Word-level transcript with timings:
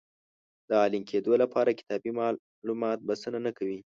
د 0.67 0.69
عالم 0.81 1.03
کېدو 1.09 1.31
لپاره 1.43 1.77
کتابي 1.79 2.11
معلومات 2.19 2.97
بسنه 3.07 3.39
نه 3.45 3.51
کوي. 3.57 3.77